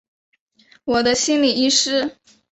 [0.83, 2.17] 我的心理医师